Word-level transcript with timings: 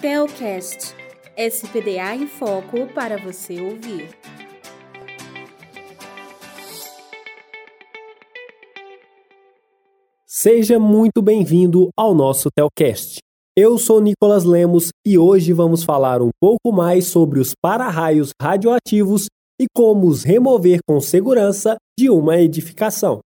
Telcast, 0.00 0.94
SPDA 1.36 2.14
em 2.14 2.26
Foco 2.26 2.86
para 2.94 3.18
você 3.18 3.60
ouvir. 3.60 4.08
Seja 10.26 10.78
muito 10.78 11.20
bem-vindo 11.20 11.90
ao 11.94 12.14
nosso 12.14 12.48
Telcast. 12.50 13.18
Eu 13.54 13.76
sou 13.76 14.00
Nicolas 14.00 14.42
Lemos 14.42 14.88
e 15.06 15.18
hoje 15.18 15.52
vamos 15.52 15.84
falar 15.84 16.22
um 16.22 16.30
pouco 16.40 16.72
mais 16.72 17.08
sobre 17.08 17.38
os 17.38 17.52
para-raios 17.60 18.30
radioativos 18.40 19.26
e 19.60 19.66
como 19.76 20.06
os 20.06 20.24
remover 20.24 20.80
com 20.88 20.98
segurança 20.98 21.76
de 21.98 22.08
uma 22.08 22.38
edificação. 22.38 23.20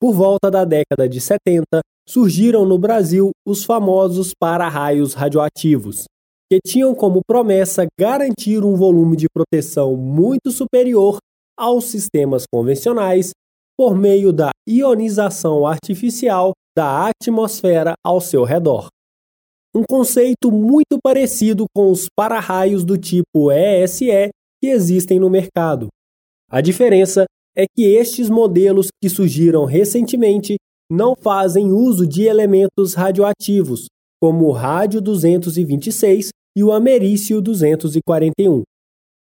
Por 0.00 0.12
volta 0.12 0.50
da 0.50 0.64
década 0.64 1.08
de 1.08 1.20
70, 1.20 1.64
surgiram 2.10 2.66
no 2.66 2.76
Brasil 2.76 3.30
os 3.46 3.64
famosos 3.64 4.32
para-raios 4.36 5.14
radioativos, 5.14 6.06
que 6.50 6.58
tinham 6.66 6.92
como 6.92 7.20
promessa 7.24 7.86
garantir 7.98 8.64
um 8.64 8.74
volume 8.74 9.16
de 9.16 9.26
proteção 9.32 9.96
muito 9.96 10.50
superior 10.50 11.18
aos 11.56 11.84
sistemas 11.84 12.44
convencionais 12.52 13.30
por 13.78 13.94
meio 13.94 14.32
da 14.32 14.50
ionização 14.68 15.64
artificial 15.64 16.52
da 16.76 17.08
atmosfera 17.08 17.94
ao 18.04 18.20
seu 18.20 18.42
redor. 18.42 18.88
Um 19.72 19.84
conceito 19.88 20.50
muito 20.50 20.98
parecido 21.00 21.66
com 21.72 21.92
os 21.92 22.06
para-raios 22.16 22.84
do 22.84 22.98
tipo 22.98 23.52
ESE 23.52 24.30
que 24.60 24.68
existem 24.68 25.20
no 25.20 25.30
mercado. 25.30 25.86
A 26.50 26.60
diferença 26.60 27.24
é 27.56 27.66
que 27.72 27.84
estes 27.84 28.28
modelos 28.28 28.88
que 29.00 29.08
surgiram 29.08 29.64
recentemente 29.64 30.56
não 30.90 31.14
fazem 31.14 31.70
uso 31.70 32.06
de 32.06 32.24
elementos 32.24 32.94
radioativos, 32.94 33.86
como 34.20 34.46
o 34.46 34.52
rádio 34.52 35.00
226 35.00 36.30
e 36.56 36.64
o 36.64 36.72
americio 36.72 37.40
241. 37.40 38.62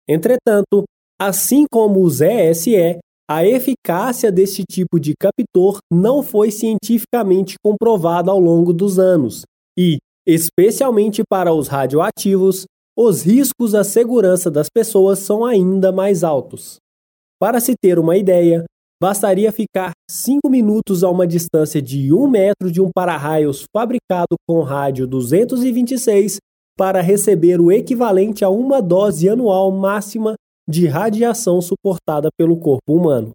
Entretanto, 0.07 0.85
assim 1.19 1.65
como 1.69 2.01
os 2.01 2.21
ESE, 2.21 2.99
a 3.29 3.45
eficácia 3.45 4.31
deste 4.31 4.63
tipo 4.63 4.97
de 4.99 5.13
captor 5.19 5.79
não 5.91 6.23
foi 6.23 6.49
cientificamente 6.49 7.55
comprovada 7.61 8.31
ao 8.31 8.39
longo 8.39 8.71
dos 8.71 8.97
anos 8.97 9.41
e, 9.77 9.97
especialmente 10.25 11.23
para 11.29 11.53
os 11.53 11.67
radioativos, 11.67 12.65
os 12.97 13.21
riscos 13.21 13.75
à 13.75 13.83
segurança 13.83 14.49
das 14.49 14.69
pessoas 14.69 15.19
são 15.19 15.43
ainda 15.43 15.91
mais 15.91 16.23
altos. 16.23 16.77
Para 17.39 17.59
se 17.59 17.75
ter 17.75 17.99
uma 17.99 18.17
ideia, 18.17 18.63
bastaria 19.01 19.51
ficar 19.51 19.91
5 20.09 20.49
minutos 20.49 21.03
a 21.03 21.09
uma 21.09 21.27
distância 21.27 21.81
de 21.81 22.11
1 22.11 22.27
metro 22.27 22.71
de 22.71 22.81
um 22.81 22.89
para-raios 22.93 23.65
fabricado 23.75 24.35
com 24.47 24.61
rádio 24.61 25.05
226 25.07 26.37
para 26.77 27.01
receber 27.01 27.59
o 27.59 27.71
equivalente 27.71 28.43
a 28.43 28.49
uma 28.49 28.81
dose 28.81 29.29
anual 29.29 29.71
máxima 29.71 30.35
de 30.67 30.85
radiação 30.87 31.61
suportada 31.61 32.29
pelo 32.37 32.57
corpo 32.57 32.93
humano. 32.93 33.31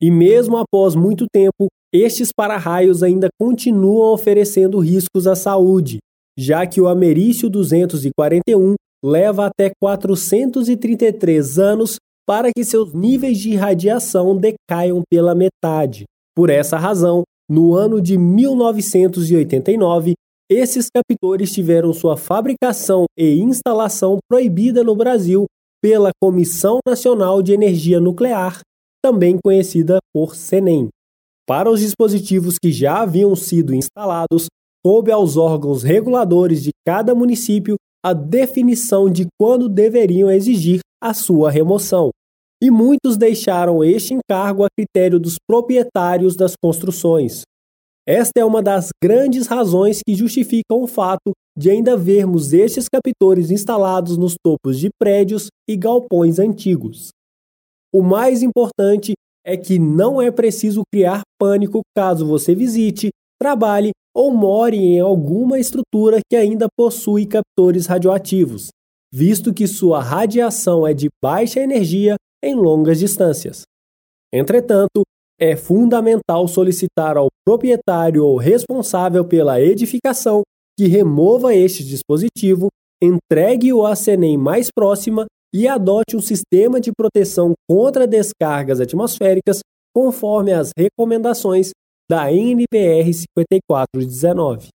E 0.00 0.10
mesmo 0.10 0.56
após 0.56 0.94
muito 0.94 1.26
tempo, 1.32 1.68
estes 1.92 2.30
para-raios 2.34 3.02
ainda 3.02 3.28
continuam 3.38 4.12
oferecendo 4.12 4.78
riscos 4.78 5.26
à 5.26 5.36
saúde, 5.36 5.98
já 6.36 6.66
que 6.66 6.80
o 6.80 6.88
americio 6.88 7.50
241 7.50 8.74
leva 9.04 9.46
até 9.46 9.70
433 9.80 11.58
anos 11.58 11.96
para 12.32 12.48
que 12.50 12.64
seus 12.64 12.94
níveis 12.94 13.36
de 13.40 13.54
radiação 13.56 14.34
decaiam 14.34 15.02
pela 15.10 15.34
metade. 15.34 16.04
Por 16.34 16.48
essa 16.48 16.78
razão, 16.78 17.24
no 17.46 17.74
ano 17.74 18.00
de 18.00 18.16
1989, 18.16 20.14
esses 20.50 20.86
captores 20.88 21.52
tiveram 21.52 21.92
sua 21.92 22.16
fabricação 22.16 23.04
e 23.18 23.38
instalação 23.38 24.16
proibida 24.26 24.82
no 24.82 24.96
Brasil 24.96 25.44
pela 25.82 26.08
Comissão 26.22 26.78
Nacional 26.88 27.42
de 27.42 27.52
Energia 27.52 28.00
Nuclear, 28.00 28.60
também 29.04 29.36
conhecida 29.38 29.98
por 30.10 30.34
CENEM. 30.34 30.88
Para 31.46 31.70
os 31.70 31.80
dispositivos 31.80 32.56
que 32.58 32.72
já 32.72 33.02
haviam 33.02 33.36
sido 33.36 33.74
instalados, 33.74 34.46
coube 34.82 35.12
aos 35.12 35.36
órgãos 35.36 35.82
reguladores 35.82 36.62
de 36.62 36.70
cada 36.82 37.14
município 37.14 37.76
a 38.02 38.14
definição 38.14 39.10
de 39.10 39.26
quando 39.38 39.68
deveriam 39.68 40.30
exigir 40.30 40.80
a 40.98 41.12
sua 41.12 41.50
remoção, 41.50 42.10
e 42.62 42.70
muitos 42.70 43.16
deixaram 43.16 43.82
este 43.82 44.14
encargo 44.14 44.62
a 44.62 44.68
critério 44.70 45.18
dos 45.18 45.34
proprietários 45.44 46.36
das 46.36 46.52
construções. 46.62 47.42
Esta 48.06 48.40
é 48.40 48.44
uma 48.44 48.62
das 48.62 48.90
grandes 49.02 49.48
razões 49.48 49.98
que 50.06 50.14
justificam 50.14 50.80
o 50.80 50.86
fato 50.86 51.32
de 51.58 51.70
ainda 51.70 51.96
vermos 51.96 52.52
estes 52.52 52.86
captores 52.88 53.50
instalados 53.50 54.16
nos 54.16 54.36
topos 54.40 54.78
de 54.78 54.90
prédios 54.96 55.48
e 55.68 55.76
galpões 55.76 56.38
antigos. 56.38 57.08
O 57.92 58.00
mais 58.00 58.44
importante 58.44 59.14
é 59.44 59.56
que 59.56 59.76
não 59.78 60.22
é 60.22 60.30
preciso 60.30 60.82
criar 60.92 61.22
pânico 61.40 61.80
caso 61.96 62.24
você 62.24 62.54
visite, 62.54 63.10
trabalhe 63.40 63.90
ou 64.14 64.32
more 64.32 64.76
em 64.76 65.00
alguma 65.00 65.58
estrutura 65.58 66.20
que 66.30 66.36
ainda 66.36 66.68
possui 66.76 67.26
captores 67.26 67.86
radioativos 67.86 68.70
visto 69.12 69.52
que 69.52 69.66
sua 69.66 70.02
radiação 70.02 70.86
é 70.86 70.94
de 70.94 71.08
baixa 71.22 71.60
energia 71.60 72.16
em 72.42 72.54
longas 72.54 72.98
distâncias. 72.98 73.62
Entretanto, 74.32 75.02
é 75.40 75.56
fundamental 75.56 76.46
solicitar 76.46 77.16
ao 77.16 77.28
proprietário 77.44 78.24
ou 78.24 78.36
responsável 78.36 79.24
pela 79.24 79.60
edificação 79.60 80.42
que 80.78 80.86
remova 80.86 81.54
este 81.54 81.84
dispositivo, 81.84 82.68
entregue-o 83.02 83.84
à 83.84 83.94
CENEM 83.94 84.38
mais 84.38 84.68
próxima 84.74 85.26
e 85.54 85.68
adote 85.68 86.16
um 86.16 86.20
sistema 86.20 86.80
de 86.80 86.92
proteção 86.92 87.52
contra 87.68 88.06
descargas 88.06 88.80
atmosféricas 88.80 89.60
conforme 89.94 90.52
as 90.52 90.70
recomendações 90.76 91.72
da 92.10 92.32
NBR 92.32 93.12
5419. 93.12 94.68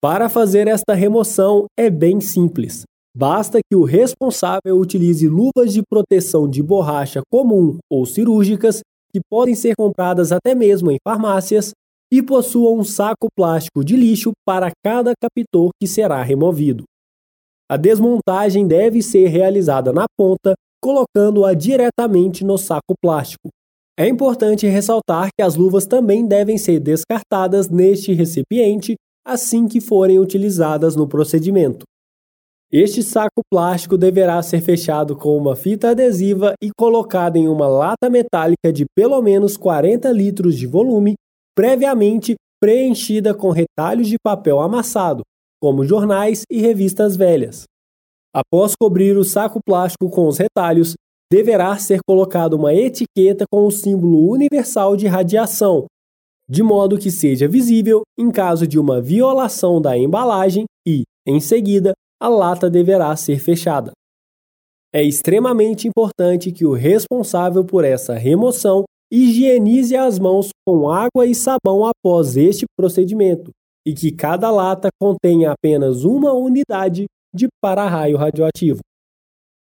Para 0.00 0.28
fazer 0.28 0.66
esta 0.66 0.94
remoção 0.94 1.66
é 1.78 1.90
bem 1.90 2.20
simples. 2.20 2.82
Basta 3.14 3.58
que 3.58 3.76
o 3.76 3.84
responsável 3.84 4.78
utilize 4.78 5.28
luvas 5.28 5.72
de 5.72 5.82
proteção 5.82 6.48
de 6.48 6.62
borracha 6.62 7.20
comum 7.30 7.78
ou 7.90 8.06
cirúrgicas, 8.06 8.80
que 9.12 9.20
podem 9.30 9.54
ser 9.54 9.74
compradas 9.76 10.32
até 10.32 10.54
mesmo 10.54 10.90
em 10.90 10.96
farmácias, 11.06 11.72
e 12.10 12.22
possua 12.22 12.70
um 12.72 12.84
saco 12.84 13.28
plástico 13.34 13.84
de 13.84 13.96
lixo 13.96 14.32
para 14.46 14.70
cada 14.84 15.12
captor 15.20 15.70
que 15.80 15.86
será 15.86 16.22
removido. 16.22 16.84
A 17.70 17.76
desmontagem 17.76 18.66
deve 18.66 19.02
ser 19.02 19.28
realizada 19.28 19.92
na 19.92 20.04
ponta, 20.18 20.54
colocando-a 20.82 21.54
diretamente 21.54 22.44
no 22.44 22.58
saco 22.58 22.94
plástico. 23.00 23.48
É 23.98 24.06
importante 24.08 24.66
ressaltar 24.66 25.28
que 25.34 25.42
as 25.42 25.54
luvas 25.54 25.86
também 25.86 26.26
devem 26.26 26.58
ser 26.58 26.80
descartadas 26.80 27.68
neste 27.68 28.12
recipiente 28.12 28.96
assim 29.24 29.68
que 29.68 29.80
forem 29.80 30.18
utilizadas 30.18 30.96
no 30.96 31.06
procedimento. 31.06 31.84
Este 32.74 33.02
saco 33.02 33.42
plástico 33.50 33.98
deverá 33.98 34.42
ser 34.42 34.62
fechado 34.62 35.14
com 35.14 35.36
uma 35.36 35.54
fita 35.54 35.90
adesiva 35.90 36.54
e 36.58 36.70
colocado 36.74 37.36
em 37.36 37.46
uma 37.46 37.68
lata 37.68 38.08
metálica 38.08 38.72
de 38.72 38.86
pelo 38.96 39.20
menos 39.20 39.58
40 39.58 40.10
litros 40.10 40.56
de 40.56 40.66
volume, 40.66 41.12
previamente 41.54 42.34
preenchida 42.58 43.34
com 43.34 43.50
retalhos 43.50 44.08
de 44.08 44.16
papel 44.24 44.58
amassado, 44.58 45.22
como 45.60 45.84
jornais 45.84 46.44
e 46.50 46.62
revistas 46.62 47.14
velhas. 47.14 47.64
Após 48.34 48.74
cobrir 48.74 49.18
o 49.18 49.24
saco 49.24 49.60
plástico 49.62 50.08
com 50.08 50.26
os 50.26 50.38
retalhos, 50.38 50.94
deverá 51.30 51.76
ser 51.76 52.00
colocada 52.06 52.56
uma 52.56 52.72
etiqueta 52.72 53.44
com 53.52 53.66
o 53.66 53.70
símbolo 53.70 54.32
universal 54.32 54.96
de 54.96 55.06
radiação, 55.06 55.84
de 56.48 56.62
modo 56.62 56.98
que 56.98 57.10
seja 57.10 57.46
visível 57.46 58.00
em 58.18 58.30
caso 58.30 58.66
de 58.66 58.78
uma 58.78 58.98
violação 58.98 59.78
da 59.78 59.94
embalagem 59.98 60.64
e, 60.88 61.02
em 61.26 61.38
seguida, 61.38 61.92
a 62.22 62.28
lata 62.28 62.70
deverá 62.70 63.16
ser 63.16 63.40
fechada. 63.40 63.90
É 64.94 65.02
extremamente 65.02 65.88
importante 65.88 66.52
que 66.52 66.64
o 66.64 66.72
responsável 66.72 67.64
por 67.64 67.84
essa 67.84 68.14
remoção 68.14 68.84
higienize 69.10 69.96
as 69.96 70.20
mãos 70.20 70.50
com 70.64 70.88
água 70.88 71.26
e 71.26 71.34
sabão 71.34 71.84
após 71.84 72.36
este 72.36 72.64
procedimento 72.78 73.50
e 73.84 73.92
que 73.92 74.12
cada 74.12 74.52
lata 74.52 74.88
contenha 75.00 75.50
apenas 75.50 76.04
uma 76.04 76.32
unidade 76.32 77.06
de 77.34 77.48
para-raio 77.60 78.16
radioativo. 78.16 78.78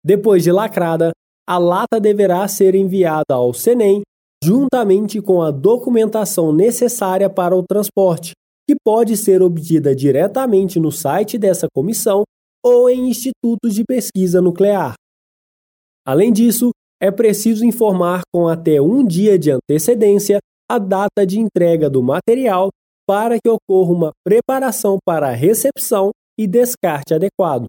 Depois 0.01 0.41
de 0.41 0.51
lacrada, 0.53 1.11
a 1.45 1.57
lata 1.57 1.99
deverá 1.99 2.47
ser 2.47 2.73
enviada 2.73 3.33
ao 3.33 3.53
CENEM 3.53 4.01
juntamente 4.41 5.21
com 5.21 5.41
a 5.41 5.51
documentação 5.51 6.53
necessária 6.53 7.29
para 7.29 7.53
o 7.53 7.63
transporte, 7.63 8.31
que 8.65 8.77
pode 8.81 9.17
ser 9.17 9.41
obtida 9.41 9.93
diretamente 9.93 10.79
no 10.79 10.91
site 10.91 11.37
dessa 11.37 11.67
comissão 11.75 12.23
ou 12.65 12.89
em 12.89 13.09
institutos 13.09 13.75
de 13.75 13.83
pesquisa 13.83 14.41
nuclear. 14.41 14.95
Além 16.03 16.33
disso, 16.33 16.71
é 16.99 17.11
preciso 17.11 17.63
informar 17.63 18.21
com 18.33 18.47
até 18.47 18.81
um 18.81 19.05
dia 19.05 19.37
de 19.37 19.51
antecedência 19.51 20.39
a 20.69 20.79
data 20.79 21.25
de 21.27 21.39
entrega 21.39 21.89
do 21.89 22.01
material 22.01 22.69
para 23.07 23.37
que 23.39 23.47
ocorra 23.47 23.91
uma 23.91 24.11
preparação 24.25 24.97
para 25.05 25.27
a 25.27 25.31
recepção 25.31 26.09
e 26.39 26.47
descarte 26.47 27.13
adequado. 27.13 27.65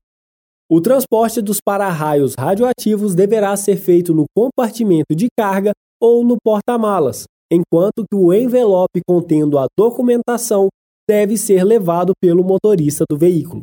O 0.70 0.80
transporte 0.80 1.42
dos 1.42 1.58
para-raios 1.64 2.34
radioativos 2.34 3.14
deverá 3.14 3.54
ser 3.56 3.76
feito 3.76 4.14
no 4.14 4.24
compartimento 4.34 5.14
de 5.14 5.28
carga 5.38 5.72
ou 6.00 6.24
no 6.24 6.36
porta-malas, 6.42 7.24
enquanto 7.52 8.04
que 8.10 8.16
o 8.16 8.32
envelope 8.32 9.00
contendo 9.06 9.58
a 9.58 9.66
documentação 9.78 10.68
deve 11.08 11.36
ser 11.36 11.62
levado 11.62 12.12
pelo 12.20 12.42
motorista 12.42 13.04
do 13.08 13.16
veículo. 13.16 13.62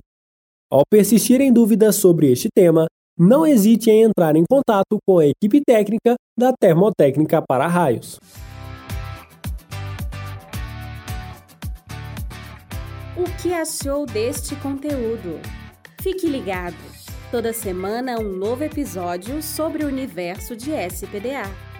Ao 0.73 0.81
persistirem 0.89 1.53
dúvidas 1.53 1.97
sobre 1.97 2.31
este 2.31 2.49
tema, 2.51 2.87
não 3.15 3.45
hesite 3.45 3.91
em 3.91 4.01
entrar 4.01 4.35
em 4.35 4.43
contato 4.49 4.97
com 5.07 5.19
a 5.19 5.27
equipe 5.27 5.61
técnica 5.63 6.15
da 6.35 6.51
Termotécnica 6.51 7.43
Para-Raios. 7.47 8.19
O 13.15 13.25
que 13.39 13.53
achou 13.53 14.07
deste 14.07 14.55
conteúdo? 14.55 15.39
Fique 16.01 16.25
ligado! 16.25 16.73
Toda 17.29 17.53
semana 17.53 18.19
um 18.19 18.35
novo 18.35 18.63
episódio 18.63 19.43
sobre 19.43 19.83
o 19.83 19.87
universo 19.87 20.55
de 20.55 20.71
SPDA. 20.71 21.72